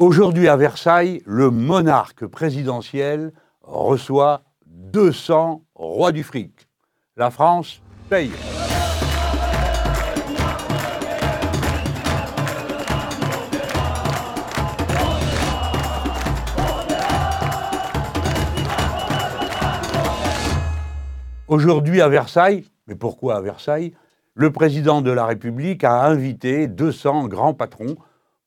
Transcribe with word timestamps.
Aujourd'hui 0.00 0.48
à 0.48 0.56
Versailles, 0.56 1.20
le 1.26 1.50
monarque 1.50 2.24
présidentiel 2.24 3.34
reçoit 3.60 4.40
200 4.64 5.62
rois 5.74 6.10
du 6.10 6.22
fric. 6.22 6.68
La 7.18 7.30
France 7.30 7.82
paye. 8.08 8.30
Aujourd'hui 21.46 22.00
à 22.00 22.08
Versailles, 22.08 22.64
mais 22.86 22.94
pourquoi 22.94 23.36
à 23.36 23.42
Versailles 23.42 23.92
Le 24.32 24.50
président 24.50 25.02
de 25.02 25.10
la 25.10 25.26
République 25.26 25.84
a 25.84 26.06
invité 26.06 26.68
200 26.68 27.28
grands 27.28 27.52
patrons 27.52 27.96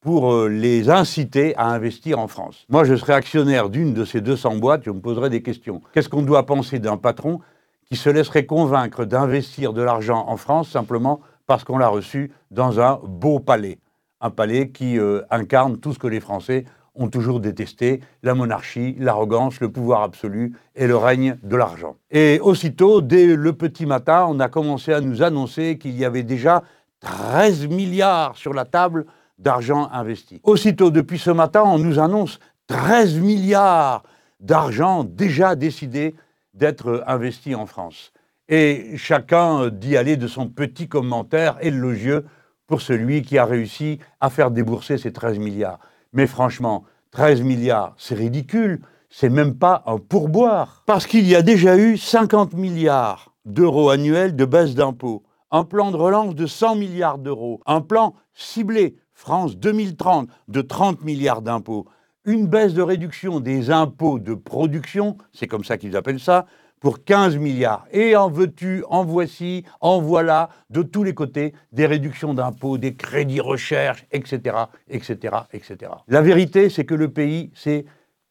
pour 0.04 0.34
euh, 0.34 0.50
les 0.50 0.90
inciter 0.90 1.56
à 1.56 1.70
investir 1.70 2.20
en 2.20 2.28
France. 2.28 2.66
Moi, 2.70 2.84
je 2.84 2.94
serais 2.96 3.14
actionnaire 3.14 3.70
d'une 3.70 3.94
de 3.94 4.04
ces 4.04 4.20
200 4.20 4.58
boîtes, 4.58 4.84
je 4.84 4.92
me 4.92 5.00
poserais 5.00 5.30
des 5.30 5.42
questions. 5.42 5.82
Qu'est-ce 5.94 6.10
qu'on 6.10 6.22
doit 6.22 6.46
penser 6.46 6.80
d'un 6.80 6.98
patron 6.98 7.40
qui 7.86 7.96
se 7.96 8.10
laisserait 8.10 8.46
convaincre 8.46 9.06
d'investir 9.06 9.72
de 9.72 9.82
l'argent 9.82 10.26
en 10.28 10.36
France 10.36 10.70
simplement 10.70 11.22
parce 11.48 11.64
qu'on 11.64 11.78
l'a 11.78 11.88
reçu 11.88 12.32
dans 12.52 12.82
un 12.82 13.00
beau 13.02 13.40
palais? 13.40 13.80
Un 14.20 14.30
palais 14.30 14.70
qui 14.70 15.00
euh, 15.00 15.22
incarne 15.32 15.78
tout 15.78 15.94
ce 15.94 16.00
que 16.00 16.08
les 16.08 16.20
Français 16.20 16.66
ont 16.96 17.08
toujours 17.08 17.40
détesté 17.40 18.02
la 18.24 18.36
monarchie, 18.36 18.96
l'arrogance, 19.00 19.60
le 19.62 19.72
pouvoir 19.72 20.04
absolu 20.04 20.54
et 20.76 20.86
le 20.86 20.98
règne 20.98 21.38
de 21.44 21.56
l'argent. 21.56 21.96
Et 22.12 22.40
aussitôt, 22.42 23.02
dès 23.02 23.36
le 23.36 23.54
petit 23.54 23.86
matin, 23.86 24.28
on 24.30 24.40
a 24.40 24.50
commencé 24.50 24.94
à 24.94 25.02
nous 25.02 25.24
annoncer 25.24 25.78
qu'il 25.78 25.98
y 25.98 26.06
avait 26.06 26.24
déjà 26.24 26.62
13 27.00 27.68
milliards 27.68 28.36
sur 28.36 28.54
la 28.54 28.66
table 28.66 29.06
d'argent 29.44 29.90
investi. 29.92 30.40
Aussitôt, 30.44 30.90
depuis 30.90 31.20
ce 31.20 31.30
matin, 31.30 31.64
on 31.66 31.78
nous 31.78 32.00
annonce 32.00 32.40
13 32.68 33.20
milliards 33.20 34.04
d'argent 34.40 35.04
déjà 35.04 35.56
décidé 35.56 36.16
d'être 36.54 37.04
investi 37.08 37.54
en 37.54 37.66
France. 37.66 38.14
Et 38.48 38.96
chacun 38.98 39.70
dit 39.70 39.98
aller 39.98 40.18
de 40.18 40.28
son 40.28 40.48
petit 40.48 40.88
commentaire 40.88 41.58
élogieux 41.62 42.26
pour 42.68 42.82
celui 42.82 43.22
qui 43.22 43.38
a 43.38 43.46
réussi 43.46 44.00
à 44.22 44.30
faire 44.30 44.50
débourser 44.50 44.98
ces 44.98 45.12
13 45.12 45.40
milliards. 45.40 45.80
Mais 46.14 46.28
franchement, 46.28 46.86
13 47.12 47.42
milliards, 47.42 47.94
c'est 47.98 48.16
ridicule. 48.16 48.82
C'est 49.10 49.30
même 49.30 49.56
pas 49.56 49.84
un 49.86 49.98
pourboire. 49.98 50.84
Parce 50.86 51.06
qu'il 51.06 51.28
y 51.28 51.36
a 51.36 51.42
déjà 51.42 51.78
eu 51.78 51.98
50 51.98 52.54
milliards 52.54 53.34
d'euros 53.46 53.90
annuels 53.90 54.36
de 54.36 54.46
baisse 54.46 54.74
d'impôts, 54.74 55.24
un 55.52 55.66
plan 55.66 55.92
de 55.92 55.98
relance 55.98 56.34
de 56.34 56.48
100 56.48 56.76
milliards 56.76 57.18
d'euros, 57.18 57.62
un 57.66 57.82
plan 57.82 58.16
ciblé 58.34 58.98
France 59.14 59.58
2030 59.58 60.30
de 60.48 60.62
30 60.62 61.04
milliards 61.04 61.42
d'impôts, 61.42 61.86
une 62.26 62.48
baisse 62.48 62.74
de 62.74 62.82
réduction 62.82 63.40
des 63.40 63.70
impôts 63.70 64.20
de 64.20 64.34
production, 64.34 65.18
c'est 65.34 65.48
comme 65.48 65.64
ça 65.64 65.78
qu'ils 65.78 65.96
appellent 65.96 66.20
ça, 66.20 66.46
pour 66.80 67.06
15 67.06 67.38
milliards. 67.38 67.86
Et 67.92 68.16
en 68.18 68.30
veux-tu, 68.30 68.84
en 68.90 69.06
voici, 69.06 69.64
en 69.80 70.02
voilà, 70.02 70.50
de 70.70 70.82
tous 70.82 71.04
les 71.04 71.14
côtés, 71.14 71.54
des 71.72 71.86
réductions 71.86 72.34
d'impôts, 72.34 72.78
des 72.78 72.94
crédits 72.94 73.40
recherche, 73.40 74.06
etc., 74.12 74.58
etc., 74.90 75.38
etc. 75.54 75.92
La 76.10 76.22
vérité, 76.22 76.70
c'est 76.70 76.84
que 76.84 76.94
le 76.94 77.08
pays 77.08 77.52
s'est 77.56 77.86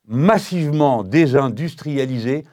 massivement 0.06 1.02
désindustrialisé 1.02 2.44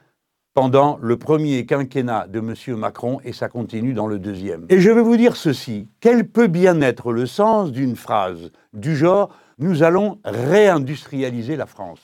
pendant 0.59 0.99
le 1.01 1.15
premier 1.15 1.65
quinquennat 1.65 2.27
de 2.27 2.39
M. 2.39 2.53
Macron 2.75 3.21
et 3.23 3.31
ça 3.31 3.47
continue 3.47 3.93
dans 3.93 4.07
le 4.07 4.19
deuxième. 4.19 4.65
Et 4.67 4.81
je 4.81 4.91
vais 4.91 5.01
vous 5.01 5.15
dire 5.15 5.37
ceci, 5.37 5.87
quel 6.01 6.27
peut 6.27 6.47
bien 6.47 6.81
être 6.81 7.13
le 7.13 7.27
sens 7.27 7.71
d'une 7.71 7.95
phrase 7.95 8.51
du 8.73 8.93
genre⁇ 8.97 9.29
Nous 9.59 9.83
allons 9.83 10.19
réindustrialiser 10.25 11.55
la 11.55 11.65
France⁇ 11.65 11.99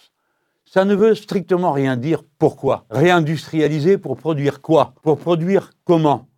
ça 0.72 0.86
ne 0.86 0.95
veut 0.95 1.16
strictement 1.16 1.73
rien 1.73 1.98
dire. 1.98 2.23
Pourquoi 2.39 2.86
Réindustrialiser 2.89 3.98
pour 3.98 4.16
produire 4.16 4.61
quoi? 4.61 4.94
Pour 5.03 5.17
produire 5.17 5.72
comment? 5.83 6.30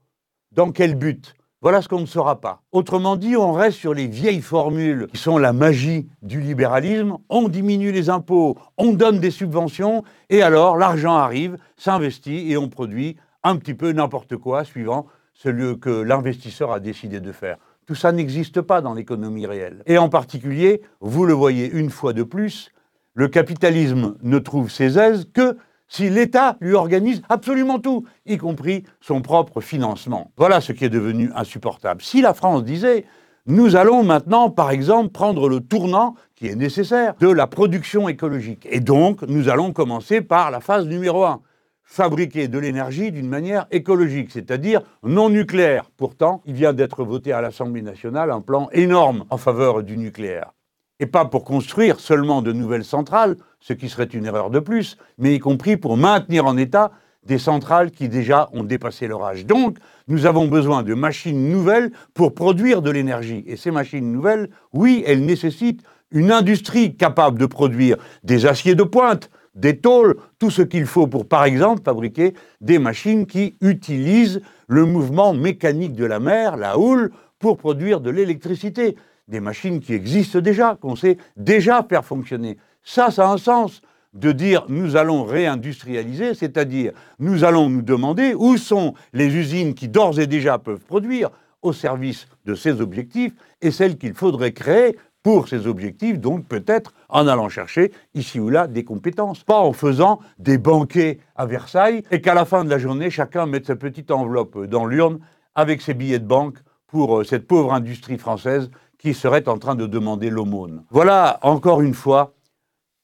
Dans 0.51 0.71
quel 0.71 0.95
but? 0.95 1.35
Voilà 1.61 1.81
ce 1.81 1.87
qu'on 1.87 2.01
ne 2.01 2.05
saura 2.05 2.39
pas. 2.39 2.61
Autrement 2.71 3.15
dit, 3.15 3.35
on 3.35 3.51
reste 3.51 3.79
sur 3.79 3.95
les 3.95 4.05
vieilles 4.05 4.41
formules 4.41 5.07
qui 5.07 5.17
sont 5.17 5.39
la 5.39 5.53
magie 5.53 6.07
du 6.21 6.39
libéralisme. 6.39 7.17
On 7.29 7.49
diminue 7.49 7.91
les 7.91 8.11
impôts, 8.11 8.57
on 8.77 8.93
donne 8.93 9.19
des 9.19 9.31
subventions, 9.31 10.03
et 10.29 10.43
alors 10.43 10.77
l'argent 10.77 11.15
arrive, 11.15 11.57
s'investit 11.75 12.51
et 12.51 12.57
on 12.57 12.69
produit 12.69 13.17
un 13.43 13.55
petit 13.55 13.73
peu 13.73 13.91
n'importe 13.91 14.37
quoi 14.37 14.65
suivant 14.65 15.07
ce 15.33 15.73
que 15.73 15.89
l'investisseur 15.89 16.71
a 16.71 16.79
décidé 16.79 17.19
de 17.19 17.31
faire. 17.31 17.57
Tout 17.87 17.95
ça 17.95 18.11
n'existe 18.11 18.61
pas 18.61 18.81
dans 18.81 18.93
l'économie 18.93 19.47
réelle. 19.47 19.81
Et 19.87 19.97
en 19.97 20.09
particulier, 20.09 20.81
vous 20.99 21.25
le 21.25 21.33
voyez 21.33 21.71
une 21.71 21.89
fois 21.89 22.13
de 22.13 22.23
plus, 22.23 22.71
le 23.15 23.27
capitalisme 23.27 24.15
ne 24.21 24.37
trouve 24.37 24.69
ses 24.69 24.99
aises 24.99 25.27
que 25.33 25.57
si 25.87 26.09
l'État 26.09 26.57
lui 26.59 26.73
organise 26.73 27.21
absolument 27.29 27.79
tout, 27.79 28.05
y 28.25 28.37
compris 28.37 28.83
son 28.99 29.21
propre 29.21 29.61
financement. 29.61 30.31
Voilà 30.37 30.61
ce 30.61 30.71
qui 30.73 30.85
est 30.85 30.89
devenu 30.89 31.31
insupportable. 31.35 32.01
Si 32.01 32.21
la 32.21 32.33
France 32.33 32.63
disait 32.63 33.05
nous 33.49 33.77
allons 33.77 34.03
maintenant, 34.03 34.49
par 34.49 34.71
exemple, 34.71 35.09
prendre 35.09 35.47
le 35.47 35.61
tournant 35.61 36.15
qui 36.35 36.47
est 36.47 36.55
nécessaire 36.55 37.15
de 37.21 37.29
la 37.29 37.47
production 37.47 38.09
écologique. 38.09 38.67
Et 38.69 38.81
donc, 38.81 39.21
nous 39.21 39.47
allons 39.47 39.71
commencer 39.71 40.19
par 40.19 40.51
la 40.51 40.59
phase 40.59 40.85
numéro 40.85 41.23
un, 41.23 41.39
fabriquer 41.87 42.49
de 42.49 42.59
l'énergie 42.59 43.11
d'une 43.13 43.29
manière 43.29 43.65
écologique, 43.71 44.31
c'est-à-dire 44.31 44.81
non 45.01 45.29
nucléaire. 45.29 45.89
Pourtant, 45.95 46.41
il 46.45 46.53
vient 46.53 46.73
d'être 46.73 47.05
voté 47.05 47.31
à 47.31 47.39
l'Assemblée 47.39 47.81
nationale 47.81 48.29
un 48.31 48.41
plan 48.41 48.67
énorme 48.73 49.23
en 49.29 49.37
faveur 49.37 49.81
du 49.81 49.97
nucléaire 49.97 50.51
et 50.99 51.05
pas 51.05 51.25
pour 51.25 51.43
construire 51.43 51.99
seulement 51.99 52.41
de 52.41 52.51
nouvelles 52.51 52.83
centrales, 52.83 53.37
ce 53.59 53.73
qui 53.73 53.89
serait 53.89 54.05
une 54.05 54.25
erreur 54.25 54.49
de 54.49 54.59
plus, 54.59 54.97
mais 55.17 55.35
y 55.35 55.39
compris 55.39 55.77
pour 55.77 55.97
maintenir 55.97 56.45
en 56.45 56.57
état 56.57 56.91
des 57.23 57.37
centrales 57.37 57.91
qui 57.91 58.07
déjà 58.07 58.49
ont 58.53 58.63
dépassé 58.63 59.07
leur 59.07 59.23
âge. 59.23 59.45
Donc, 59.45 59.77
nous 60.07 60.25
avons 60.25 60.47
besoin 60.47 60.83
de 60.83 60.93
machines 60.93 61.49
nouvelles 61.49 61.91
pour 62.13 62.33
produire 62.33 62.81
de 62.81 62.89
l'énergie. 62.89 63.43
Et 63.47 63.57
ces 63.57 63.71
machines 63.71 64.11
nouvelles, 64.11 64.49
oui, 64.73 65.03
elles 65.05 65.25
nécessitent 65.25 65.83
une 66.11 66.31
industrie 66.31 66.95
capable 66.95 67.37
de 67.37 67.45
produire 67.45 67.97
des 68.23 68.45
aciers 68.45 68.75
de 68.75 68.83
pointe, 68.83 69.29
des 69.55 69.77
tôles, 69.77 70.15
tout 70.39 70.51
ce 70.51 70.61
qu'il 70.61 70.85
faut 70.85 71.07
pour, 71.07 71.27
par 71.27 71.43
exemple, 71.43 71.81
fabriquer 71.83 72.33
des 72.61 72.79
machines 72.79 73.25
qui 73.25 73.57
utilisent 73.59 74.41
le 74.67 74.85
mouvement 74.85 75.33
mécanique 75.33 75.93
de 75.93 76.05
la 76.05 76.19
mer, 76.19 76.55
la 76.55 76.77
houle, 76.77 77.11
pour 77.39 77.57
produire 77.57 77.99
de 77.99 78.09
l'électricité 78.09 78.95
des 79.27 79.39
machines 79.39 79.79
qui 79.81 79.93
existent 79.93 80.39
déjà, 80.39 80.77
qu'on 80.79 80.95
sait 80.95 81.17
déjà 81.35 81.85
faire 81.87 82.05
fonctionner. 82.05 82.57
Ça, 82.89 83.11
ça 83.11 83.27
a 83.27 83.33
un 83.33 83.37
sens 83.37 83.81
de 84.13 84.31
dire 84.31 84.65
nous 84.69 84.95
allons 84.95 85.25
réindustrialiser, 85.25 86.33
c'est-à-dire 86.33 86.93
nous 87.19 87.43
allons 87.43 87.69
nous 87.69 87.81
demander 87.81 88.33
où 88.33 88.55
sont 88.55 88.93
les 89.11 89.35
usines 89.35 89.73
qui 89.73 89.89
d'ores 89.89 90.21
et 90.21 90.25
déjà 90.25 90.57
peuvent 90.57 90.79
produire 90.79 91.29
au 91.61 91.73
service 91.73 92.27
de 92.45 92.55
ces 92.55 92.79
objectifs 92.79 93.33
et 93.61 93.71
celles 93.71 93.97
qu'il 93.97 94.13
faudrait 94.13 94.53
créer 94.53 94.97
pour 95.21 95.49
ces 95.49 95.67
objectifs, 95.67 96.17
donc 96.17 96.45
peut-être 96.45 96.93
en 97.09 97.27
allant 97.27 97.49
chercher 97.49 97.91
ici 98.13 98.39
ou 98.39 98.47
là 98.47 98.67
des 98.67 98.85
compétences. 98.85 99.43
Pas 99.43 99.59
en 99.59 99.73
faisant 99.73 100.21
des 100.39 100.57
banquets 100.57 101.19
à 101.35 101.45
Versailles 101.45 102.03
et 102.09 102.21
qu'à 102.21 102.35
la 102.35 102.45
fin 102.45 102.63
de 102.63 102.69
la 102.69 102.77
journée, 102.77 103.09
chacun 103.09 103.47
mette 103.47 103.65
sa 103.65 103.75
petite 103.75 104.11
enveloppe 104.11 104.63
dans 104.63 104.85
l'urne 104.85 105.19
avec 105.55 105.81
ses 105.81 105.93
billets 105.93 106.19
de 106.19 106.25
banque 106.25 106.59
pour 106.87 107.19
euh, 107.19 107.23
cette 107.25 107.47
pauvre 107.47 107.73
industrie 107.73 108.17
française 108.17 108.71
qui 108.97 109.13
serait 109.13 109.49
en 109.49 109.57
train 109.57 109.75
de 109.75 109.87
demander 109.87 110.29
l'aumône. 110.29 110.85
Voilà, 110.89 111.37
encore 111.41 111.81
une 111.81 111.93
fois, 111.93 112.33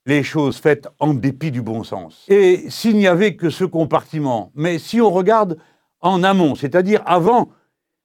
les 0.06 0.24
choses 0.24 0.58
faites 0.58 0.88
en 1.00 1.14
dépit 1.14 1.52
du 1.52 1.62
bon 1.62 1.84
sens. 1.84 2.26
Et 2.28 2.70
s'il 2.70 2.98
n'y 2.98 3.08
avait 3.08 3.36
que 3.36 3.50
ce 3.50 3.64
compartiment, 3.64 4.52
mais 4.56 4.80
si 4.80 5.00
on 5.00 5.10
regarde 5.10 5.58
en 6.02 6.24
amont, 6.24 6.56
c'est-à-dire 6.56 7.02
avant 7.06 7.50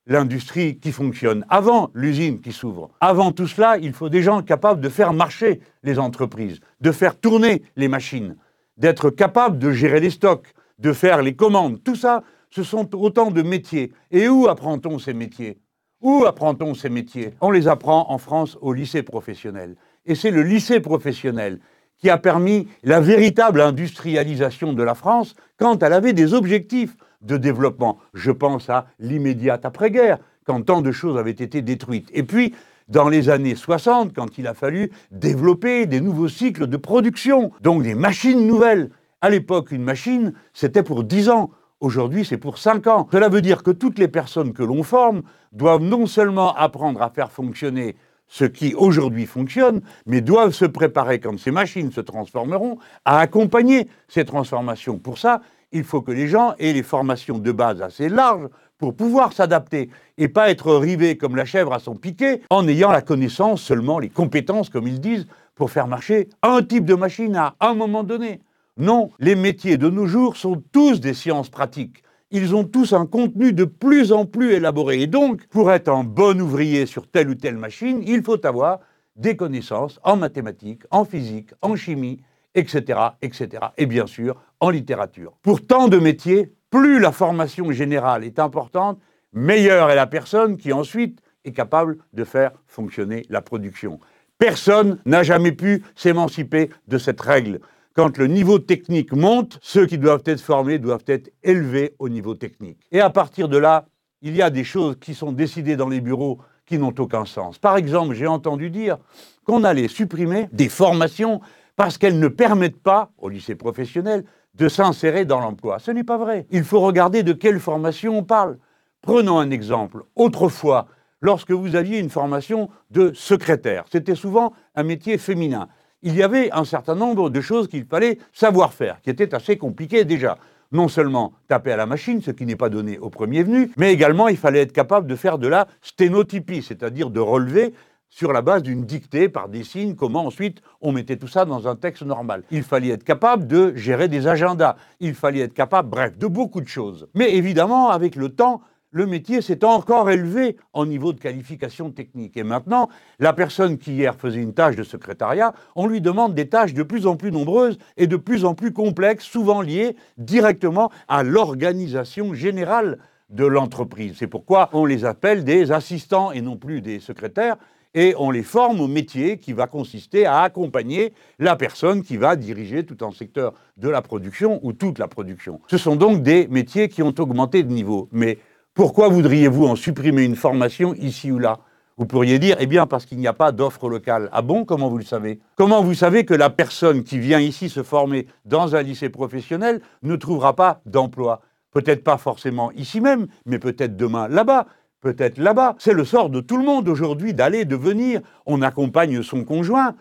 l'industrie 0.07 0.79
qui 0.79 0.93
fonctionne, 0.93 1.45
avant 1.49 1.91
l'usine 1.95 2.41
qui 2.41 2.53
s'ouvre, 2.53 2.91
avant 3.01 3.33
tout 3.33 3.47
cela, 3.47 3.77
il 3.79 3.93
faut 3.93 4.09
des 4.09 4.23
gens 4.23 4.43
capables 4.43 4.81
de 4.81 4.89
faire 4.89 5.13
marcher 5.13 5.61
les 5.83 5.99
entreprises, 5.99 6.61
de 6.81 6.93
faire 6.93 7.19
tourner 7.19 7.63
les 7.77 7.89
machines, 7.89 8.37
d'être 8.77 9.11
capables 9.11 9.59
de 9.59 9.73
gérer 9.73 10.01
les 10.01 10.11
stocks, 10.11 10.55
de 10.79 10.93
faire 10.93 11.23
les 11.23 11.35
commandes. 11.35 11.83
Tout 11.83 11.97
ça, 11.97 12.23
ce 12.51 12.63
sont 12.63 12.95
autant 12.95 13.31
de 13.31 13.43
métiers. 13.43 13.93
Et 14.11 14.29
où 14.29 14.49
apprend-on 14.49 14.99
ces 14.99 15.13
métiers? 15.13 15.59
Où 16.01 16.25
apprend-on 16.25 16.75
ces 16.75 16.89
métiers? 16.89 17.35
On 17.41 17.51
les 17.51 17.67
apprend 17.67 18.07
en 18.09 18.19
France 18.19 18.57
au 18.61 18.73
lycée 18.73 19.03
professionnel. 19.03 19.75
Et 20.07 20.15
c'est 20.15 20.31
le 20.31 20.43
lycée 20.43 20.81
professionnel 20.81 21.59
qui 21.99 22.11
a 22.11 22.19
permis 22.19 22.69
la 22.83 23.01
véritable 23.01 23.61
industrialisation 23.61 24.73
de 24.73 24.83
la 24.83 24.95
France 24.95 25.35
quand 25.59 25.83
elle 25.83 25.93
avait 25.93 26.13
des 26.13 26.35
objectifs 26.35 26.97
de 27.23 27.37
développement. 27.37 27.99
Je 28.15 28.31
pense 28.31 28.71
à 28.71 28.87
l'immédiate 28.99 29.65
après-guerre, 29.65 30.19
quand 30.45 30.63
tant 30.63 30.81
de 30.81 30.93
choses 30.93 31.19
avaient 31.19 31.31
été 31.31 31.63
détruites. 31.63 32.09
Et 32.15 32.23
puis, 32.23 32.55
dans 32.89 33.09
les 33.09 33.29
années 33.29 33.55
60, 33.55 34.15
quand 34.15 34.39
il 34.39 34.47
a 34.47 34.55
fallu 34.55 34.91
développer 35.11 35.87
des 35.87 36.01
nouveaux 36.01 36.29
cycles 36.29 36.67
de 36.67 36.77
production, 36.77 37.51
donc 37.61 37.83
des 37.83 37.95
machines 37.95 38.47
nouvelles. 38.47 38.91
À 39.21 39.31
l'époque, 39.31 39.73
une 39.73 39.83
machine, 39.83 40.33
c'était 40.55 40.83
pour 40.83 41.05
10 41.05 41.29
ans. 41.29 41.51
Aujourd'hui, 41.81 42.25
c'est 42.25 42.39
pour 42.39 42.59
5 42.59 42.87
ans. 42.87 43.09
Cela 43.13 43.29
veut 43.29 43.43
dire 43.43 43.63
que 43.63 43.71
toutes 43.71 43.99
les 43.99 44.09
personnes 44.09 44.53
que 44.53 44.63
l'on 44.63 44.83
forme 44.83 45.23
doivent 45.53 45.83
non 45.83 46.07
seulement 46.07 46.55
apprendre 46.55 47.03
à 47.03 47.11
faire 47.11 47.31
fonctionner 47.31 47.97
ce 48.29 48.45
qui 48.45 48.75
aujourd'hui 48.75 49.27
fonctionne, 49.27 49.81
mais 50.07 50.21
doivent 50.21 50.53
se 50.53 50.65
préparer, 50.65 51.19
quand 51.19 51.39
ces 51.39 51.51
machines 51.51 51.91
se 51.91 52.01
transformeront, 52.01 52.79
à 53.05 53.21
accompagner 53.21 53.89
ces 54.07 54.25
transformations. 54.25 54.99
Pour 54.99 55.19
ça, 55.19 55.41
il 55.73 55.85
faut 55.85 56.03
que 56.03 56.13
les 56.13 56.29
gens 56.29 56.55
aient 56.59 56.73
les 56.73 56.83
formations 56.83 57.39
de 57.39 57.53
base 57.53 57.83
assez 57.83 58.09
larges 58.09 58.49
pour 58.79 58.95
pouvoir 58.95 59.33
s'adapter 59.33 59.91
et 60.17 60.29
pas 60.29 60.51
être 60.51 60.75
rivés 60.75 61.17
comme 61.17 61.37
la 61.37 61.45
chèvre 61.45 61.73
à 61.73 61.79
son 61.79 61.97
piquet 61.97 62.43
en 62.51 62.69
ayant 62.69 62.93
la 62.93 63.03
connaissance, 63.03 63.61
seulement 63.61 63.99
les 63.99 64.09
compétences, 64.09 64.71
comme 64.71 64.87
ils 64.87 65.01
disent, 65.01 65.27
pour 65.55 65.71
faire 65.71 65.89
marcher 65.89 66.29
un 66.43 66.63
type 66.63 66.85
de 66.85 66.95
machine 66.95 67.35
à 67.35 67.55
un 67.61 67.75
moment 67.75 68.05
donné. 68.05 68.41
Non, 68.77 69.11
les 69.19 69.35
métiers 69.35 69.77
de 69.77 69.91
nos 69.91 70.07
jours 70.07 70.37
sont 70.37 70.63
tous 70.73 71.01
des 71.01 71.15
sciences 71.15 71.49
pratiques. 71.49 72.05
Ils 72.31 72.55
ont 72.55 72.65
tous 72.65 72.93
un 72.93 73.07
contenu 73.07 73.55
de 73.55 73.65
plus 73.65 74.13
en 74.13 74.27
plus 74.27 74.53
élaboré. 74.53 75.01
Et 75.01 75.07
donc, 75.07 75.47
pour 75.47 75.73
être 75.73 75.89
un 75.89 76.05
bon 76.05 76.39
ouvrier 76.41 76.85
sur 76.85 77.09
telle 77.09 77.31
ou 77.31 77.35
telle 77.35 77.57
machine, 77.57 78.03
il 78.07 78.23
faut 78.23 78.45
avoir 78.45 78.81
des 79.17 79.35
connaissances 79.35 79.99
en 80.05 80.17
mathématiques, 80.17 80.83
en 80.91 81.07
physique, 81.07 81.51
en 81.63 81.75
chimie, 81.75 82.21
etc., 82.55 83.01
etc. 83.23 83.49
Et 83.79 83.87
bien 83.87 84.07
sûr, 84.07 84.41
en 84.61 84.69
littérature. 84.69 85.33
Pour 85.43 85.67
tant 85.67 85.89
de 85.89 85.97
métiers, 85.97 86.53
plus 86.71 87.01
la 87.01 87.13
formation 87.13 87.73
générale 87.73 88.25
est 88.25 88.39
importante, 88.39 89.01
meilleure 89.33 89.91
est 89.91 89.97
la 89.97 90.07
personne 90.07 90.59
qui 90.59 90.73
ensuite 90.73 91.21
est 91.47 91.53
capable 91.53 91.97
de 92.13 92.25
faire 92.25 92.53
fonctionner 92.67 93.25
la 93.31 93.41
production. 93.41 94.01
Personne 94.39 94.99
n'a 95.07 95.23
jamais 95.23 95.53
pu 95.53 95.83
s'émanciper 95.97 96.71
de 96.87 96.99
cette 96.99 97.21
règle. 97.21 97.61
Quand 97.99 98.17
le 98.17 98.29
niveau 98.29 98.61
technique 98.61 99.13
monte, 99.13 99.59
ceux 99.61 99.85
qui 99.85 99.99
doivent 99.99 100.23
être 100.25 100.41
formés 100.41 100.79
doivent 100.79 101.03
être 101.09 101.33
élevés 101.43 101.97
au 101.99 102.09
niveau 102.09 102.37
technique. 102.37 102.79
Et 102.93 103.01
à 103.01 103.11
partir 103.11 103.49
de 103.49 103.59
là, 103.59 103.87
il 104.23 104.37
y 104.37 104.41
a 104.41 104.51
des 104.51 104.63
choses 104.63 104.95
qui 105.01 105.17
sont 105.17 105.33
décidées 105.33 105.75
dans 105.75 105.89
les 105.89 106.01
bureaux 106.01 106.39
qui 106.65 106.79
n'ont 106.79 106.95
aucun 106.97 107.25
sens. 107.25 107.59
Par 107.59 107.77
exemple, 107.77 108.15
j'ai 108.15 108.29
entendu 108.29 108.71
dire 108.71 108.99
qu'on 109.45 109.65
allait 109.65 109.89
supprimer 109.89 110.49
des 110.53 110.69
formations 110.69 111.41
parce 111.75 111.99
qu'elles 111.99 112.21
ne 112.21 112.29
permettent 112.29 112.81
pas, 112.81 113.11
au 113.19 113.29
lycée 113.29 113.57
professionnel, 113.57 114.25
de 114.55 114.69
s'insérer 114.69 115.25
dans 115.25 115.41
l'emploi. 115.41 115.81
Ce 115.81 115.91
n'est 115.91 116.05
pas 116.05 116.19
vrai. 116.19 116.47
Il 116.53 116.63
faut 116.63 116.79
regarder 116.79 117.25
de 117.25 117.33
quelle 117.33 117.59
formation 117.59 118.17
on 118.17 118.23
parle. 118.23 118.59
Prenons 119.03 119.41
un 119.41 119.51
exemple. 119.51 120.05
Autrefois, 120.15 120.87
lorsque 121.21 121.51
vous 121.51 121.75
aviez 121.75 121.99
une 121.99 122.11
formation 122.11 122.69
de 122.93 123.13
secrétaire, 123.13 123.87
c'était 123.91 124.15
souvent 124.15 124.53
un 124.77 124.85
métier 124.85 125.19
féminin. 125.19 125.67
Il 126.03 126.15
y 126.15 126.23
avait 126.23 126.53
un 126.53 126.65
certain 126.65 126.95
nombre 126.95 127.29
de 127.29 127.41
choses 127.41 127.67
qu'il 127.67 127.85
fallait 127.85 128.19
savoir 128.33 128.73
faire, 128.73 129.01
qui 129.03 129.11
étaient 129.11 129.35
assez 129.35 129.59
compliquées 129.59 130.05
déjà. 130.05 130.39
Non 130.71 130.87
seulement 130.87 131.33
taper 131.49 131.73
à 131.73 131.77
la 131.77 131.87
machine, 131.87 132.23
ce 132.23 132.31
qui 132.31 132.47
n'est 132.47 132.55
pas 132.55 132.69
donné 132.69 132.99
au 132.99 133.11
premier 133.11 133.43
venu, 133.43 133.73
mais 133.77 133.93
également 133.93 134.29
il 134.29 134.37
fallait 134.37 134.61
être 134.61 134.73
capable 134.73 135.09
de 135.09 135.17
faire 135.17 135.39
de 135.39 135.49
la 135.49 135.67
sténotypie, 135.83 136.63
c'est-à-dire 136.63 137.11
de 137.11 137.19
relever 137.19 137.75
sur 138.11 138.33
la 138.33 138.43
base 138.43 138.63
d'une 138.63 138.85
dictée 138.85 139.29
par 139.29 139.49
des 139.49 139.65
signes, 139.65 139.97
comment 139.97 140.25
ensuite 140.27 140.63
on 140.81 140.93
mettait 140.93 141.17
tout 141.17 141.27
ça 141.27 141.45
dans 141.45 141.67
un 141.67 141.75
texte 141.75 142.03
normal. 142.03 142.45
Il 142.53 142.63
fallait 142.63 142.91
être 142.91 143.05
capable 143.05 143.49
de 143.49 143.75
gérer 143.75 144.07
des 144.07 144.29
agendas, 144.29 144.77
il 145.01 145.15
fallait 145.15 145.41
être 145.41 145.55
capable, 145.55 145.91
bref, 145.91 146.17
de 146.17 146.27
beaucoup 146.29 146.61
de 146.61 146.69
choses. 146.69 147.09
Mais 147.15 147.35
évidemment, 147.35 147.91
avec 147.91 148.15
le 148.15 148.29
temps, 148.29 148.61
le 148.91 149.07
métier 149.07 149.43
s'est 149.43 149.65
encore 149.65 150.11
élevé 150.11 150.57
en 150.73 150.87
niveau 150.87 151.13
de 151.13 151.21
qualification 151.21 151.91
technique. 151.91 152.37
Et 152.37 152.43
maintenant, 152.43 152.89
la 153.19 153.33
personne 153.33 153.79
qui 153.79 153.95
hier 153.95 154.15
faisait 154.15 154.41
une 154.41 154.55
tâche 154.55 154.77
de 154.77 154.83
secrétariat, 154.83 155.53
on 155.77 155.87
lui 155.87 156.01
demande 156.01 156.35
des 156.35 156.49
tâches 156.49 156.75
de 156.75 156.83
plus 156.83 157.07
en 157.07 157.17
plus 157.17 157.33
nombreuses 157.33 157.79
et 157.97 158.07
de 158.07 158.17
plus 158.17 158.45
en 158.45 158.55
plus 158.55 158.73
complexes, 158.73 159.25
souvent 159.25 159.61
liées 159.61 159.97
directement 160.17 160.91
à 161.09 161.23
l'organisation 161.23 162.35
générale 162.35 162.99
de 163.31 163.45
l'entreprise. 163.45 164.17
C'est 164.19 164.27
pourquoi 164.27 164.71
on 164.73 164.87
les 164.87 165.05
appelle 165.05 165.45
des 165.45 165.71
assistants 165.71 166.33
et 166.33 166.41
non 166.41 166.57
plus 166.57 166.81
des 166.81 166.99
secrétaires 166.99 167.57
et 167.95 168.15
on 168.19 168.31
les 168.31 168.43
forme 168.43 168.81
au 168.81 168.87
métier 168.87 169.39
qui 169.39 169.53
va 169.53 169.67
consister 169.67 170.27
à 170.27 170.43
accompagner 170.43 171.13
la 171.39 171.57
personne 171.57 172.03
qui 172.03 172.17
va 172.17 172.37
diriger 172.37 172.85
tout 172.85 173.05
un 173.05 173.13
secteur 173.13 173.55
de 173.77 173.89
la 173.89 174.03
production 174.03 174.61
ou 174.63 174.73
toute 174.73 174.99
la 174.99 175.09
production. 175.09 175.61
Ce 175.69 175.79
sont 175.79 175.97
donc 175.97 176.23
des 176.23 176.49
métiers 176.49 176.89
qui 176.89 177.03
ont 177.03 177.15
augmenté 177.19 177.63
de 177.63 177.73
niveau. 177.73 178.09
Mais 178.13 178.39
pourquoi 178.79 179.09
voudriez-vous 179.09 179.67
en 179.67 179.75
supprimer 179.75 180.23
une 180.23 180.37
formation 180.37 180.95
ici 180.95 181.33
ou 181.33 181.41
là? 181.41 181.59
Vous 181.97 182.07
pourriez 182.07 182.39
dire, 182.39 182.57
eh 182.61 182.67
bien 182.69 182.87
parce 182.87 183.07
qu'il 183.07 183.19
n'y 183.19 183.27
a 183.27 183.33
pas 183.33 183.51
d'offre 183.51 183.89
locale. 183.89 184.29
Ah 184.31 184.41
bon? 184.41 184.65
Comment 184.65 184.89
vous 184.89 184.99
le 184.99 185.05
savez? 185.05 185.41
Comment 185.57 185.83
vous 185.83 185.95
savez 185.95 186.25
que 186.25 186.33
la 186.33 186.49
personne 186.49 187.03
qui 187.03 187.19
vient 187.19 187.41
ici 187.41 187.71
se 187.71 187.83
former 187.83 188.29
dans 188.45 188.77
un 188.77 188.83
lycée 188.83 189.09
professionnel 189.09 189.81
ne 190.05 190.15
trouvera 190.15 190.55
pas 190.55 190.81
d'emploi? 190.87 191.41
Peut-être 191.73 192.05
pas 192.05 192.19
forcément 192.19 192.71
ici 192.71 193.01
même, 193.01 193.27
mais 193.47 193.59
peut-être 193.59 193.97
demain 193.97 194.29
là-bas 194.29 194.67
peut-être 195.01 195.39
là-bas. 195.39 195.75
C'est 195.79 195.93
le 195.93 196.05
sort 196.05 196.31
de 196.31 196.41
tout 196.41 196.57
le 196.57 196.65
monde 196.65 196.89
aujourd'hui 196.89 197.35
d'aller, 197.35 197.65
de 197.65 197.77
venir. 197.77 198.21
On 198.47 198.63
accompagne 198.63 199.23
son 199.23 199.45
conjoint 199.45 199.95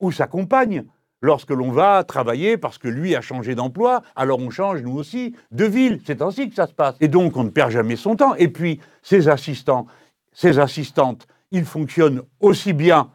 ou 0.00 0.12
sa 0.12 0.26
compagne 0.26 0.84
lorsque 1.24 1.50
l'on 1.50 1.70
va 1.70 2.04
travailler 2.04 2.58
parce 2.58 2.76
que 2.76 2.86
lui 2.86 3.16
a 3.16 3.22
changé 3.22 3.54
d'emploi, 3.54 4.02
alors 4.14 4.40
on 4.40 4.50
change 4.50 4.82
nous 4.82 4.94
aussi 4.94 5.34
de 5.52 5.64
ville. 5.64 6.00
C'est 6.04 6.20
ainsi 6.20 6.50
que 6.50 6.54
ça 6.54 6.66
se 6.66 6.74
passe. 6.74 6.96
Et 7.00 7.08
donc 7.08 7.38
on 7.38 7.44
ne 7.44 7.48
perd 7.48 7.70
jamais 7.70 7.96
son 7.96 8.14
temps. 8.14 8.34
Et 8.34 8.48
puis 8.48 8.78
ces 9.02 9.28
assistants, 9.28 9.86
ces 10.32 10.58
assistantes, 10.58 11.26
ils 11.50 11.64
fonctionnent 11.64 12.20
aussi 12.40 12.74
bien 12.74 13.08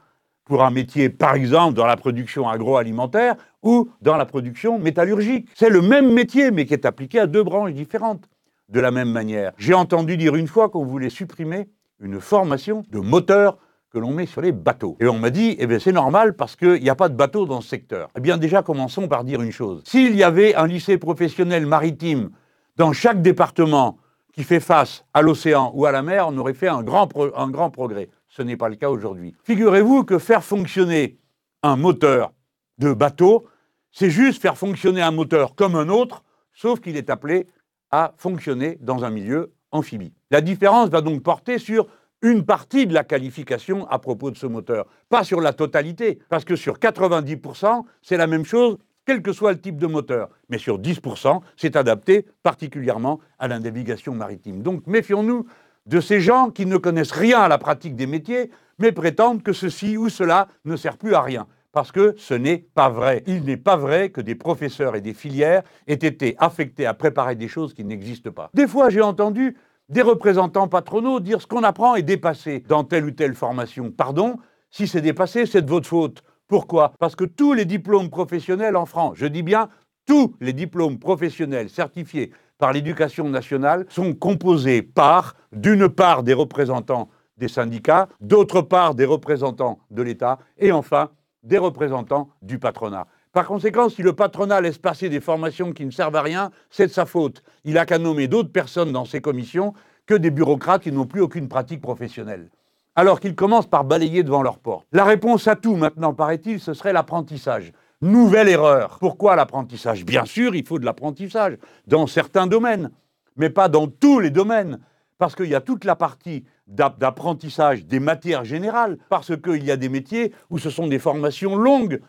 pour 0.44 0.64
un 0.64 0.72
métier, 0.72 1.10
par 1.10 1.36
exemple, 1.36 1.76
dans 1.76 1.86
la 1.86 1.98
production 1.98 2.50
agroalimentaire 2.50 3.36
ou 3.62 3.92
dans 4.02 4.18
la 4.18 4.26
production 4.26 4.80
métallurgique. 4.80 5.48
C'est 5.54 5.70
le 5.70 5.84
même 5.84 6.12
métier, 6.12 6.50
mais 6.50 6.66
qui 6.66 6.74
est 6.74 6.88
appliqué 6.88 7.20
à 7.20 7.28
deux 7.28 7.44
branches 7.44 7.74
différentes 7.74 8.28
de 8.70 8.80
la 8.80 8.90
même 8.90 9.12
manière. 9.12 9.52
J'ai 9.60 9.76
entendu 9.76 10.18
dire 10.18 10.36
une 10.36 10.48
fois 10.48 10.70
qu'on 10.70 10.84
voulait 10.84 11.12
supprimer 11.12 11.70
une 12.00 12.20
formation 12.20 12.84
de 12.90 12.98
moteur 12.98 13.60
que 13.92 13.98
l'on 13.98 14.12
met 14.12 14.26
sur 14.26 14.42
les 14.42 14.52
bateaux. 14.52 14.98
Et 15.00 15.08
on 15.08 15.18
m'a 15.18 15.30
dit, 15.30 15.56
eh 15.60 15.68
bien 15.68 15.80
c'est 15.80 15.92
normal 15.92 16.36
parce 16.36 16.56
qu'il 16.56 16.82
n'y 16.82 16.90
a 16.90 16.96
pas 16.96 17.10
de 17.10 17.16
bateaux 17.16 17.46
dans 17.46 17.62
ce 17.62 17.70
secteur. 17.70 18.10
Eh 18.16 18.20
bien 18.20 18.38
déjà, 18.38 18.62
commençons 18.62 19.08
par 19.08 19.24
dire 19.24 19.42
une 19.42 19.52
chose. 19.52 19.82
S'il 19.86 20.16
y 20.16 20.24
avait 20.24 20.56
un 20.56 20.68
lycée 20.68 20.98
professionnel 20.98 21.66
maritime 21.66 22.30
dans 22.78 22.94
chaque 22.94 23.22
département 23.22 23.98
qui 24.34 24.44
fait 24.44 24.60
face 24.60 25.06
à 25.14 25.22
l'océan 25.22 25.72
ou 25.74 25.86
à 25.86 25.92
la 25.92 26.02
mer, 26.02 26.28
on 26.30 26.38
aurait 26.38 26.54
fait 26.54 26.68
un 26.68 26.84
grand, 26.84 27.10
un 27.36 27.50
grand 27.50 27.72
progrès. 27.72 28.10
Ce 28.28 28.42
n'est 28.42 28.58
pas 28.58 28.70
le 28.70 28.76
cas 28.76 28.90
aujourd'hui. 28.90 29.36
Figurez-vous 29.44 30.04
que 30.04 30.20
faire 30.20 30.44
fonctionner 30.44 31.18
un 31.64 31.76
moteur 31.76 32.32
de 32.78 32.94
bateau, 32.94 33.46
c'est 33.92 34.12
juste 34.12 34.42
faire 34.42 34.58
fonctionner 34.58 35.02
un 35.02 35.12
moteur 35.12 35.56
comme 35.56 35.76
un 35.76 35.90
autre, 35.90 36.24
sauf 36.54 36.80
qu'il 36.80 36.96
est 36.96 37.10
appelé 37.10 37.48
à 37.92 38.14
fonctionner 38.18 38.78
dans 38.82 39.04
un 39.04 39.10
milieu 39.10 39.52
amphibie. 39.72 40.14
La 40.32 40.42
différence 40.42 40.90
va 40.90 41.02
donc 41.02 41.24
porter 41.24 41.58
sur 41.58 41.88
une 42.22 42.46
partie 42.46 42.86
de 42.86 42.94
la 42.94 43.04
qualification 43.04 43.88
à 43.88 44.00
propos 44.00 44.32
de 44.32 44.38
ce 44.38 44.46
moteur, 44.46 44.86
pas 45.10 45.24
sur 45.24 45.42
la 45.42 45.54
totalité, 45.54 46.20
parce 46.30 46.46
que 46.46 46.56
sur 46.56 46.78
90%, 46.78 47.84
c'est 48.02 48.18
la 48.18 48.28
même 48.28 48.46
chose, 48.46 48.78
quel 49.06 49.22
que 49.22 49.34
soit 49.34 49.54
le 49.54 49.60
type 49.60 49.78
de 49.78 49.88
moteur. 49.88 50.30
Mais 50.50 50.58
sur 50.58 50.80
10%, 50.80 51.42
c'est 51.56 51.76
adapté 51.76 52.26
particulièrement 52.44 53.20
à 53.40 53.48
la 53.48 53.60
navigation 53.60 54.14
maritime. 54.14 54.62
Donc 54.62 54.86
méfions-nous 54.86 55.46
de 55.86 56.00
ces 56.02 56.22
gens 56.22 56.50
qui 56.50 56.66
ne 56.66 56.78
connaissent 56.78 57.12
rien 57.12 57.40
à 57.40 57.48
la 57.48 57.58
pratique 57.58 57.96
des 57.96 58.06
métiers, 58.06 58.52
mais 58.78 58.92
prétendent 58.92 59.42
que 59.42 59.54
ceci 59.54 59.98
ou 59.98 60.10
cela 60.10 60.48
ne 60.66 60.76
sert 60.76 60.98
plus 60.98 61.16
à 61.16 61.22
rien 61.22 61.48
parce 61.72 61.92
que 61.92 62.16
ce 62.18 62.34
n'est 62.34 62.58
pas 62.58 62.90
vrai. 62.90 63.24
Il 63.28 63.44
n'est 63.44 63.58
pas 63.58 63.76
vrai 63.76 64.10
que 64.10 64.22
des 64.22 64.36
professeurs 64.36 64.96
et 64.96 65.02
des 65.02 65.14
filières 65.14 65.64
aient 65.88 65.94
été 65.94 66.36
affectés 66.40 66.86
à 66.86 66.94
préparer 66.94 67.36
des 67.36 67.48
choses 67.48 67.74
qui 67.74 67.86
n'existent 67.86 68.32
pas. 68.32 68.50
Des 68.54 68.68
fois, 68.68 68.90
j'ai 68.90 69.02
entendu 69.02 69.56
des 69.90 70.02
représentants 70.02 70.68
patronaux 70.68 71.20
dire 71.20 71.42
ce 71.42 71.48
qu'on 71.48 71.64
apprend 71.64 71.96
est 71.96 72.04
dépassé 72.04 72.64
dans 72.68 72.84
telle 72.84 73.06
ou 73.06 73.12
telle 73.12 73.34
formation. 73.34 73.92
Pardon, 73.92 74.38
si 74.70 74.88
c'est 74.88 75.02
dépassé, 75.02 75.46
c'est 75.46 75.64
de 75.64 75.70
votre 75.70 75.88
faute. 75.88 76.24
Pourquoi? 76.48 76.94
Parce 77.00 77.16
que 77.16 77.26
tous 77.26 77.54
les 77.54 77.66
diplômes 77.66 78.10
professionnels 78.10 78.76
en 78.76 78.86
France, 78.86 79.14
je 79.18 79.26
dis 79.26 79.44
bien 79.44 79.70
tous 80.06 80.36
les 80.42 80.54
diplômes 80.54 80.98
professionnels 80.98 81.70
certifiés 81.70 82.32
par 82.58 82.74
l'éducation 82.74 83.30
nationale 83.30 83.86
sont 83.90 84.14
composés 84.14 84.82
par, 84.82 85.36
d'une 85.52 85.88
part, 85.88 86.24
des 86.24 86.34
représentants 86.34 87.10
des 87.38 87.48
syndicats, 87.48 88.10
d'autre 88.20 88.62
part, 88.62 88.96
des 88.96 89.06
représentants 89.06 89.80
de 89.92 90.02
l'État, 90.02 90.40
et 90.58 90.72
enfin, 90.72 91.10
des 91.42 91.58
représentants 91.58 92.30
du 92.42 92.60
patronat. 92.60 93.08
Par 93.32 93.46
conséquent, 93.46 93.90
si 93.90 94.02
le 94.02 94.14
patronat 94.14 94.60
laisse 94.60 94.80
passer 94.80 95.08
des 95.08 95.20
formations 95.20 95.72
qui 95.72 95.86
ne 95.86 95.92
servent 95.92 96.16
à 96.16 96.24
rien, 96.24 96.50
c'est 96.72 96.88
de 96.88 96.92
sa 96.92 97.06
faute. 97.06 97.44
Il 97.64 97.78
a 97.78 97.86
qu'à 97.86 98.00
nommer 98.00 98.28
d'autres 98.28 98.52
personnes 98.52 98.92
dans 98.92 99.06
ces 99.06 99.22
commissions 99.22 99.74
que 100.08 100.16
des 100.16 100.32
bureaucrates 100.32 100.82
qui 100.82 100.92
n'ont 100.92 101.06
plus 101.06 101.22
aucune 101.22 101.48
pratique 101.48 101.82
professionnelle. 101.82 102.50
Alors 102.96 103.20
qu'ils 103.20 103.36
commencent 103.36 103.70
par 103.70 103.84
balayer 103.84 104.24
devant 104.24 104.42
leur 104.42 104.58
porte. 104.58 104.88
La 104.92 105.06
réponse 105.06 105.48
à 105.48 105.56
tout 105.56 105.76
maintenant, 105.76 106.16
paraît-il, 106.16 106.60
ce 106.60 106.74
serait 106.74 106.92
l'apprentissage. 106.92 107.72
Nouvelle 108.02 108.50
erreur. 108.50 108.98
Pourquoi 109.00 109.36
l'apprentissage? 109.36 110.06
Bien 110.06 110.26
sûr, 110.26 110.56
il 110.56 110.66
faut 110.66 110.80
de 110.80 110.86
l'apprentissage 110.86 111.58
dans 111.86 112.08
certains 112.08 112.48
domaines, 112.48 112.90
mais 113.36 113.52
pas 113.52 113.70
dans 113.70 113.88
tous 113.88 114.20
les 114.20 114.32
domaines 114.32 114.80
parce 115.20 115.36
qu'il 115.36 115.48
y 115.48 115.56
a 115.56 115.62
toute 115.62 115.84
la 115.84 115.96
partie 115.96 116.46
d'apprentissage 116.66 117.86
des 117.86 118.00
matières 118.00 118.46
générales, 118.46 118.98
parce 119.10 119.36
qu'il 119.38 119.64
y 119.64 119.70
a 119.72 119.76
des 119.76 119.90
métiers 119.90 120.34
où 120.50 120.58
ce 120.58 120.70
sont 120.70 120.88
des 120.88 120.98
formations 120.98 121.56
longues. 121.56 122.00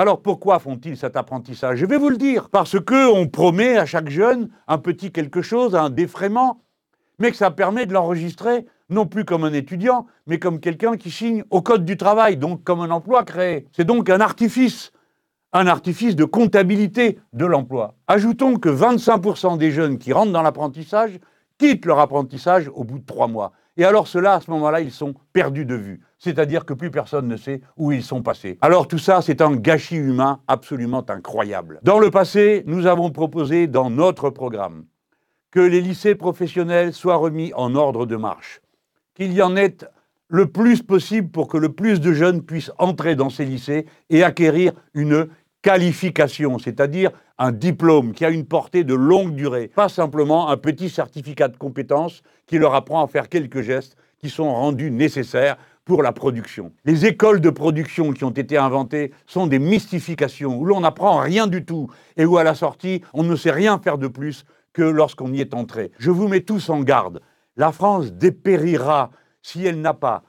Alors 0.00 0.22
pourquoi 0.22 0.58
font-ils 0.60 0.96
cet 0.96 1.14
apprentissage? 1.14 1.76
Je 1.76 1.84
vais 1.84 1.98
vous 1.98 2.08
le 2.08 2.16
dire, 2.16 2.48
parce 2.48 2.80
qu'on 2.80 3.28
promet 3.28 3.76
à 3.76 3.84
chaque 3.84 4.08
jeune 4.08 4.48
un 4.66 4.78
petit 4.78 5.12
quelque 5.12 5.42
chose, 5.42 5.74
un 5.74 5.90
défraiement, 5.90 6.62
mais 7.18 7.30
que 7.30 7.36
ça 7.36 7.50
permet 7.50 7.84
de 7.84 7.92
l'enregistrer 7.92 8.64
non 8.88 9.04
plus 9.04 9.26
comme 9.26 9.44
un 9.44 9.52
étudiant, 9.52 10.06
mais 10.26 10.38
comme 10.38 10.58
quelqu'un 10.58 10.96
qui 10.96 11.10
signe 11.10 11.44
au 11.50 11.60
Code 11.60 11.84
du 11.84 11.98
travail, 11.98 12.38
donc 12.38 12.64
comme 12.64 12.80
un 12.80 12.90
emploi 12.90 13.24
créé. 13.24 13.66
C'est 13.72 13.84
donc 13.84 14.08
un 14.08 14.22
artifice, 14.22 14.90
un 15.52 15.66
artifice 15.66 16.16
de 16.16 16.24
comptabilité 16.24 17.18
de 17.34 17.44
l'emploi. 17.44 17.92
Ajoutons 18.06 18.56
que 18.56 18.70
25% 18.70 19.58
des 19.58 19.70
jeunes 19.70 19.98
qui 19.98 20.14
rentrent 20.14 20.32
dans 20.32 20.40
l'apprentissage 20.40 21.20
quittent 21.58 21.84
leur 21.84 21.98
apprentissage 21.98 22.70
au 22.72 22.84
bout 22.84 23.00
de 23.00 23.04
trois 23.04 23.28
mois. 23.28 23.52
Et 23.80 23.84
alors 23.86 24.08
ceux-là, 24.08 24.34
à 24.34 24.40
ce 24.42 24.50
moment-là, 24.50 24.82
ils 24.82 24.92
sont 24.92 25.14
perdus 25.32 25.64
de 25.64 25.74
vue. 25.74 26.02
C'est-à-dire 26.18 26.66
que 26.66 26.74
plus 26.74 26.90
personne 26.90 27.26
ne 27.26 27.38
sait 27.38 27.62
où 27.78 27.92
ils 27.92 28.02
sont 28.02 28.22
passés. 28.22 28.58
Alors 28.60 28.86
tout 28.86 28.98
ça, 28.98 29.22
c'est 29.22 29.40
un 29.40 29.56
gâchis 29.56 29.96
humain 29.96 30.42
absolument 30.48 31.02
incroyable. 31.08 31.80
Dans 31.82 31.98
le 31.98 32.10
passé, 32.10 32.62
nous 32.66 32.86
avons 32.86 33.08
proposé 33.08 33.68
dans 33.68 33.88
notre 33.88 34.28
programme 34.28 34.84
que 35.50 35.60
les 35.60 35.80
lycées 35.80 36.14
professionnels 36.14 36.92
soient 36.92 37.16
remis 37.16 37.54
en 37.54 37.74
ordre 37.74 38.04
de 38.04 38.16
marche, 38.16 38.60
qu'il 39.14 39.32
y 39.32 39.40
en 39.40 39.56
ait 39.56 39.78
le 40.28 40.44
plus 40.44 40.82
possible 40.82 41.30
pour 41.30 41.48
que 41.48 41.56
le 41.56 41.72
plus 41.72 42.02
de 42.02 42.12
jeunes 42.12 42.42
puissent 42.42 42.72
entrer 42.76 43.16
dans 43.16 43.30
ces 43.30 43.46
lycées 43.46 43.86
et 44.10 44.22
acquérir 44.22 44.72
une 44.92 45.26
qualification, 45.62 46.58
c'est-à-dire 46.58 47.12
un 47.40 47.52
diplôme 47.52 48.12
qui 48.12 48.26
a 48.26 48.30
une 48.30 48.44
portée 48.44 48.84
de 48.84 48.94
longue 48.94 49.34
durée, 49.34 49.68
pas 49.68 49.88
simplement 49.88 50.50
un 50.50 50.58
petit 50.58 50.90
certificat 50.90 51.48
de 51.48 51.56
compétence 51.56 52.22
qui 52.46 52.58
leur 52.58 52.74
apprend 52.74 53.02
à 53.02 53.08
faire 53.08 53.30
quelques 53.30 53.62
gestes 53.62 53.96
qui 54.18 54.28
sont 54.28 54.52
rendus 54.52 54.90
nécessaires 54.90 55.56
pour 55.86 56.02
la 56.02 56.12
production. 56.12 56.70
Les 56.84 57.06
écoles 57.06 57.40
de 57.40 57.48
production 57.48 58.12
qui 58.12 58.24
ont 58.24 58.30
été 58.30 58.58
inventées 58.58 59.12
sont 59.26 59.46
des 59.46 59.58
mystifications 59.58 60.58
où 60.58 60.66
l'on 60.66 60.80
n'apprend 60.80 61.18
rien 61.18 61.46
du 61.46 61.64
tout 61.64 61.88
et 62.18 62.26
où 62.26 62.36
à 62.36 62.44
la 62.44 62.54
sortie 62.54 63.00
on 63.14 63.22
ne 63.22 63.34
sait 63.34 63.50
rien 63.50 63.78
faire 63.78 63.96
de 63.96 64.06
plus 64.06 64.44
que 64.74 64.82
lorsqu'on 64.82 65.32
y 65.32 65.40
est 65.40 65.54
entré. 65.54 65.92
Je 65.98 66.10
vous 66.10 66.28
mets 66.28 66.42
tous 66.42 66.68
en 66.68 66.82
garde. 66.82 67.22
La 67.56 67.72
France 67.72 68.12
dépérira 68.12 69.10
si 69.40 69.64
elle 69.64 69.80
n'a 69.80 69.94
pas 69.94 70.24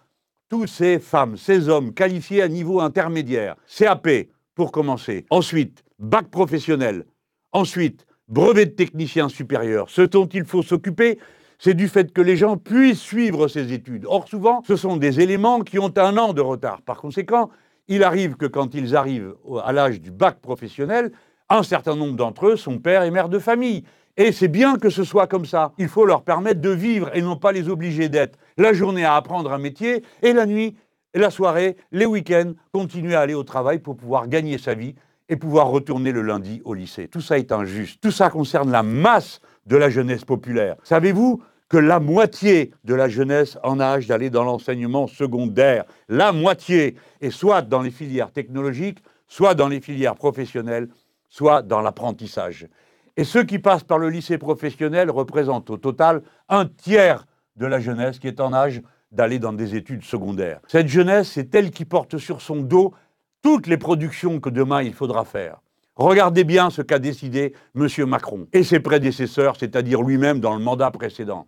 tous 0.48 0.65
ces 0.65 0.98
femmes, 0.98 1.36
ces 1.36 1.68
hommes 1.68 1.94
qualifiés 1.94 2.41
à 2.41 2.48
niveau 2.48 2.80
intermédiaire, 2.80 3.58
CAP 3.68 4.08
pour 4.56 4.72
commencer, 4.72 5.25
ensuite 5.30 5.84
bac 6.01 6.27
professionnel, 6.29 7.05
ensuite 7.51 8.05
brevet 8.27 8.65
de 8.65 8.72
technicien 8.72 9.29
supérieur. 9.29 9.89
Ce 9.89 10.01
dont 10.01 10.25
il 10.25 10.46
faut 10.46 10.63
s'occuper, 10.63 11.20
c'est 11.60 11.75
du 11.75 11.88
fait 11.88 12.12
que 12.12 12.22
les 12.22 12.36
gens 12.36 12.58
puissent 12.58 13.00
suivre 13.00 13.48
ces 13.48 13.72
études. 13.72 14.05
Or, 14.08 14.27
souvent, 14.27 14.63
ce 14.67 14.75
sont 14.75 14.98
des 14.98 15.22
éléments 15.22 15.62
qui 15.62 15.77
ont 15.77 15.93
un 15.98 16.17
an 16.17 16.34
de 16.34 16.41
retard. 16.41 16.81
Par 16.81 17.00
conséquent, 17.00 17.51
il 17.88 18.03
arrive 18.03 18.36
que 18.36 18.48
quand 18.48 18.74
ils 18.74 18.96
arrivent 18.96 19.36
à 19.63 19.72
l'âge 19.72 20.01
du 20.01 20.12
bac 20.12 20.39
professionnel, 20.41 21.12
un 21.50 21.62
certain 21.62 21.96
nombre 21.96 22.15
d'entre 22.15 22.48
eux 22.48 22.55
sont 22.55 22.79
pères 22.79 23.03
et 23.03 23.12
mères 23.12 23.29
de 23.29 23.38
famille. 23.38 23.84
Et 24.17 24.31
c'est 24.31 24.48
bien 24.48 24.77
que 24.77 24.89
ce 24.89 25.03
soit 25.03 25.27
comme 25.27 25.46
ça. 25.46 25.74
Il 25.77 25.88
faut 25.88 26.05
leur 26.05 26.24
permettre 26.24 26.62
de 26.62 26.70
vivre 26.70 27.12
et 27.13 27.22
non 27.22 27.36
pas 27.36 27.51
les 27.51 27.70
obliger 27.70 28.10
d'être 28.10 28.39
la 28.58 28.74
journée 28.74 29.05
à 29.05 29.15
apprendre 29.15 29.51
un 29.51 29.58
métier 29.60 30.03
et 30.24 30.34
la 30.34 30.46
nuit, 30.46 30.75
la 31.13 31.29
soirée, 31.29 31.77
les 31.91 32.05
week-ends, 32.05 32.53
continuer 32.72 33.13
à 33.13 33.22
aller 33.22 33.34
au 33.34 33.43
travail 33.43 33.79
pour 33.79 33.96
pouvoir 33.96 34.27
gagner 34.27 34.58
sa 34.58 34.74
vie 34.74 34.96
et 35.31 35.38
pouvoir 35.38 35.69
retourner 35.69 36.11
le 36.11 36.21
lundi 36.21 36.61
au 36.65 36.73
lycée. 36.73 37.07
Tout 37.07 37.21
ça 37.21 37.39
est 37.39 37.53
injuste. 37.53 38.00
Tout 38.01 38.11
ça 38.11 38.29
concerne 38.29 38.69
la 38.69 38.83
masse 38.83 39.39
de 39.65 39.77
la 39.77 39.89
jeunesse 39.89 40.25
populaire. 40.25 40.75
Savez-vous 40.83 41.41
que 41.69 41.77
la 41.77 42.01
moitié 42.01 42.71
de 42.83 42.93
la 42.93 43.07
jeunesse 43.07 43.57
en 43.63 43.79
âge 43.79 44.07
d'aller 44.07 44.29
dans 44.29 44.43
l'enseignement 44.43 45.07
secondaire, 45.07 45.85
la 46.09 46.33
moitié, 46.33 46.97
est 47.21 47.29
soit 47.29 47.61
dans 47.61 47.81
les 47.81 47.91
filières 47.91 48.33
technologiques, 48.33 49.00
soit 49.29 49.55
dans 49.55 49.69
les 49.69 49.79
filières 49.79 50.15
professionnelles, 50.15 50.89
soit 51.29 51.61
dans 51.61 51.79
l'apprentissage. 51.79 52.67
Et 53.15 53.23
ceux 53.23 53.43
qui 53.43 53.57
passent 53.57 53.85
par 53.85 54.00
le 54.00 54.09
lycée 54.09 54.38
professionnel 54.38 55.09
représentent 55.09 55.69
au 55.69 55.77
total 55.77 56.23
un 56.50 56.65
tiers 56.65 57.25
de 57.55 57.65
la 57.65 57.79
jeunesse 57.79 58.19
qui 58.19 58.27
est 58.27 58.41
en 58.41 58.51
âge 58.51 58.81
d'aller 59.13 59.39
dans 59.39 59.53
des 59.53 59.75
études 59.75 60.03
secondaires. 60.03 60.59
Cette 60.67 60.89
jeunesse, 60.89 61.31
c'est 61.31 61.55
elle 61.55 61.71
qui 61.71 61.85
porte 61.85 62.17
sur 62.17 62.41
son 62.41 62.57
dos 62.57 62.93
toutes 63.41 63.67
les 63.67 63.77
productions 63.77 64.39
que 64.39 64.50
demain 64.50 64.83
il 64.83 64.93
faudra 64.93 65.25
faire. 65.25 65.62
Regardez 65.95 66.43
bien 66.43 66.69
ce 66.69 66.81
qu'a 66.81 67.00
décidé 67.00 67.53
M. 67.75 67.88
Macron 68.05 68.48
et 68.53 68.63
ses 68.63 68.79
prédécesseurs, 68.79 69.55
c'est-à-dire 69.60 70.01
lui-même 70.01 70.39
dans 70.39 70.55
le 70.55 70.63
mandat 70.63 70.91
précédent. 70.91 71.48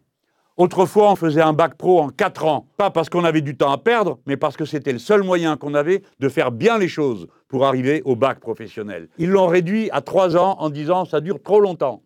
Autrefois, 0.58 1.12
on 1.12 1.16
faisait 1.16 1.42
un 1.42 1.54
bac 1.54 1.76
pro 1.76 2.00
en 2.00 2.10
4 2.10 2.46
ans, 2.46 2.68
pas 2.78 2.92
parce 2.92 3.10
qu'on 3.10 3.24
avait 3.24 3.42
du 3.42 3.58
temps 3.58 3.72
à 3.72 3.80
perdre, 3.80 4.20
mais 4.28 4.38
parce 4.38 4.56
que 4.56 4.66
c'était 4.66 4.94
le 4.94 5.00
seul 5.00 5.24
moyen 5.24 5.58
qu'on 5.58 5.74
avait 5.74 6.04
de 6.20 6.30
faire 6.30 6.52
bien 6.52 6.78
les 6.78 6.88
choses 6.88 7.28
pour 7.48 7.66
arriver 7.66 8.04
au 8.06 8.16
bac 8.16 8.40
professionnel. 8.40 9.10
Ils 9.18 9.30
l'ont 9.30 9.48
réduit 9.48 9.90
à 9.92 10.02
3 10.02 10.38
ans 10.38 10.58
en 10.60 10.70
disant 10.70 11.06
ça 11.06 11.22
dure 11.22 11.42
trop 11.42 11.60
longtemps. 11.60 12.04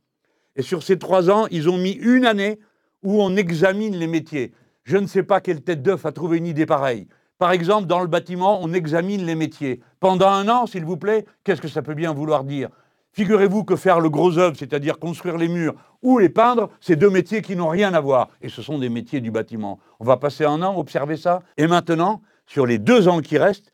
Et 0.56 0.62
sur 0.62 0.82
ces 0.82 0.98
3 0.98 1.30
ans, 1.30 1.48
ils 1.52 1.70
ont 1.70 1.78
mis 1.78 1.92
une 1.92 2.26
année 2.26 2.60
où 3.04 3.22
on 3.22 3.36
examine 3.36 3.98
les 3.98 4.08
métiers. 4.08 4.54
Je 4.84 4.96
ne 4.96 5.08
sais 5.08 5.24
pas 5.24 5.42
quelle 5.42 5.62
tête 5.62 5.82
d'œuf 5.82 6.06
a 6.06 6.14
trouvé 6.14 6.38
une 6.38 6.48
idée 6.48 6.66
pareille. 6.66 7.08
Par 7.38 7.52
exemple, 7.52 7.88
dans 7.88 8.00
le 8.00 8.08
bâtiment, 8.08 8.60
on 8.64 8.74
examine 8.74 9.26
les 9.26 9.36
métiers. 9.36 9.82
Pendant 10.00 10.30
un 10.30 10.50
an, 10.50 10.66
s'il 10.66 10.86
vous 10.86 10.98
plaît, 10.98 11.26
qu'est-ce 11.44 11.62
que 11.62 11.68
ça 11.68 11.82
peut 11.82 11.94
bien 11.94 12.14
vouloir 12.14 12.44
dire? 12.44 12.70
Figurez-vous 13.12 13.64
que 13.64 13.76
faire 13.76 14.00
le 14.00 14.10
gros 14.10 14.38
œuvre, 14.38 14.56
c'est-à-dire 14.58 15.00
construire 15.00 15.38
les 15.38 15.48
murs 15.48 15.74
ou 16.04 16.20
les 16.20 16.30
peindre, 16.30 16.70
c'est 16.80 16.96
deux 16.96 17.10
métiers 17.10 17.42
qui 17.42 17.56
n'ont 17.56 17.70
rien 17.70 17.94
à 17.94 18.00
voir. 18.00 18.30
Et 18.42 18.50
ce 18.50 18.62
sont 18.62 18.78
des 18.78 18.90
métiers 18.90 19.22
du 19.22 19.32
bâtiment. 19.32 19.80
On 20.00 20.06
va 20.06 20.18
passer 20.18 20.46
un 20.46 20.62
an, 20.62 20.78
observer 20.78 21.18
ça. 21.18 21.42
Et 21.58 21.68
maintenant, 21.68 22.22
sur 22.46 22.66
les 22.66 22.78
deux 22.78 23.08
ans 23.08 23.22
qui 23.22 23.38
restent, 23.38 23.72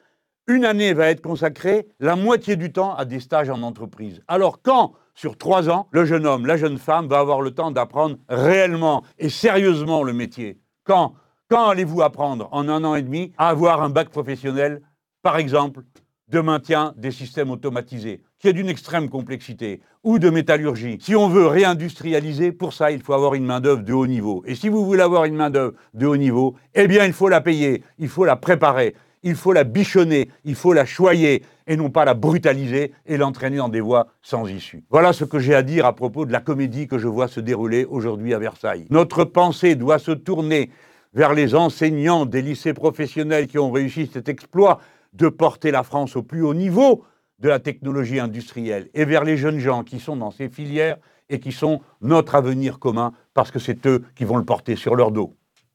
une 0.47 0.65
année 0.65 0.93
va 0.93 1.09
être 1.09 1.21
consacrée 1.21 1.87
la 1.99 2.15
moitié 2.15 2.55
du 2.57 2.71
temps 2.71 2.95
à 2.95 3.05
des 3.05 3.21
stages 3.21 3.49
en 3.49 3.63
entreprise. 3.63 4.21
Alors 4.27 4.61
quand, 4.61 4.93
sur 5.15 5.37
trois 5.37 5.69
ans, 5.69 5.87
le 5.91 6.03
jeune 6.03 6.25
homme, 6.25 6.45
la 6.45 6.57
jeune 6.57 6.77
femme 6.77 7.07
va 7.07 7.19
avoir 7.19 7.41
le 7.41 7.51
temps 7.51 7.71
d'apprendre 7.71 8.17
réellement 8.27 9.03
et 9.19 9.29
sérieusement 9.29 10.03
le 10.03 10.11
métier? 10.11 10.59
Quand? 10.83 11.13
Quand 11.53 11.67
allez-vous 11.67 12.01
apprendre 12.01 12.49
en 12.51 12.67
un 12.67 12.83
an 12.83 12.95
et 12.95 13.03
demi 13.03 13.31
à 13.37 13.49
avoir 13.49 13.83
un 13.83 13.91
bac 13.91 14.09
professionnel, 14.09 14.81
par 15.21 15.37
exemple, 15.37 15.81
de 16.29 16.39
maintien 16.39 16.95
des 16.97 17.11
systèmes 17.11 17.51
automatisés 17.51 18.23
qui 18.39 18.47
est 18.47 18.53
d'une 18.53 18.69
extrême 18.69 19.07
complexité, 19.07 19.79
ou 20.03 20.17
de 20.17 20.31
métallurgie? 20.31 20.97
Si 20.99 21.15
on 21.15 21.29
veut 21.29 21.45
réindustrialiser, 21.45 22.53
pour 22.53 22.73
ça, 22.73 22.89
il 22.89 23.03
faut 23.03 23.13
avoir 23.13 23.35
une 23.35 23.45
main-d'œuvre 23.45 23.83
de 23.83 23.93
haut 23.93 24.07
niveau. 24.07 24.43
Et 24.47 24.55
si 24.55 24.67
vous 24.67 24.83
voulez 24.83 25.03
avoir 25.03 25.25
une 25.25 25.35
main-d'œuvre 25.35 25.73
de 25.93 26.07
haut 26.07 26.17
niveau, 26.17 26.55
eh 26.73 26.87
bien, 26.87 27.05
il 27.05 27.13
faut 27.13 27.29
la 27.29 27.39
payer, 27.39 27.83
il 27.99 28.07
faut 28.07 28.25
la 28.25 28.35
préparer, 28.35 28.95
il 29.21 29.35
faut 29.35 29.53
la 29.53 29.63
bichonner, 29.63 30.31
il 30.45 30.55
faut 30.55 30.73
la 30.73 30.85
choyer, 30.85 31.43
et 31.67 31.77
non 31.77 31.91
pas 31.91 32.03
la 32.03 32.15
brutaliser 32.15 32.93
et 33.05 33.15
l'entraîner 33.15 33.57
dans 33.57 33.69
des 33.69 33.79
voies 33.79 34.07
sans 34.23 34.47
issue. 34.47 34.85
Voilà 34.89 35.13
ce 35.13 35.23
que 35.23 35.37
j'ai 35.37 35.53
à 35.53 35.61
dire 35.61 35.85
à 35.85 35.93
propos 35.93 36.25
de 36.25 36.31
la 36.31 36.41
comédie 36.41 36.87
que 36.87 36.97
je 36.97 37.07
vois 37.07 37.27
se 37.27 37.39
dérouler 37.39 37.85
aujourd'hui 37.85 38.33
à 38.33 38.39
Versailles. 38.39 38.87
Notre 38.89 39.23
pensée 39.23 39.75
doit 39.75 39.99
se 39.99 40.11
tourner 40.11 40.71
vers 41.13 41.33
les 41.33 41.55
enseignants 41.55 42.25
des 42.25 42.41
lycées 42.41 42.73
professionnels 42.73 43.47
qui 43.47 43.59
ont 43.59 43.71
réussi 43.71 44.09
cet 44.11 44.29
exploit 44.29 44.79
de 45.13 45.29
porter 45.29 45.71
la 45.71 45.83
France 45.83 46.15
au 46.15 46.23
plus 46.23 46.41
haut 46.41 46.53
niveau 46.53 47.03
de 47.39 47.49
la 47.49 47.59
technologie 47.59 48.19
industrielle 48.19 48.89
et 48.93 49.05
vers 49.05 49.23
les 49.23 49.37
jeunes 49.37 49.59
gens 49.59 49.83
qui 49.83 49.99
sont 49.99 50.15
dans 50.15 50.31
ces 50.31 50.49
filières 50.49 50.97
et 51.29 51.39
qui 51.39 51.51
sont 51.51 51.81
notre 52.01 52.35
avenir 52.35 52.79
commun 52.79 53.13
parce 53.33 53.51
que 53.51 53.59
c'est 53.59 53.85
eux 53.85 54.03
qui 54.15 54.25
vont 54.25 54.37
le 54.37 54.45
porter 54.45 54.75
sur 54.75 54.95
leur 54.95 55.11
dos. 55.11 55.35